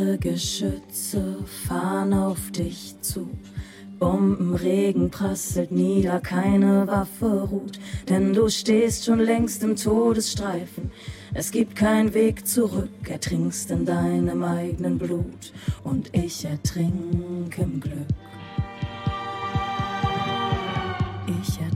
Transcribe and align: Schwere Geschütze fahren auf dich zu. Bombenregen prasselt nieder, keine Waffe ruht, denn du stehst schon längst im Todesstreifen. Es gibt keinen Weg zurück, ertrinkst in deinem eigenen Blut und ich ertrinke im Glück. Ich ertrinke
Schwere 0.00 0.16
Geschütze 0.16 1.36
fahren 1.68 2.14
auf 2.14 2.50
dich 2.52 2.94
zu. 3.02 3.28
Bombenregen 3.98 5.10
prasselt 5.10 5.72
nieder, 5.72 6.20
keine 6.20 6.86
Waffe 6.86 7.42
ruht, 7.42 7.78
denn 8.08 8.32
du 8.32 8.48
stehst 8.48 9.04
schon 9.04 9.18
längst 9.18 9.62
im 9.62 9.76
Todesstreifen. 9.76 10.90
Es 11.34 11.50
gibt 11.50 11.76
keinen 11.76 12.14
Weg 12.14 12.46
zurück, 12.46 13.10
ertrinkst 13.10 13.70
in 13.70 13.84
deinem 13.84 14.42
eigenen 14.42 14.96
Blut 14.96 15.52
und 15.84 16.08
ich 16.16 16.46
ertrinke 16.46 17.60
im 17.60 17.80
Glück. 17.80 18.08
Ich 21.42 21.60
ertrinke 21.60 21.69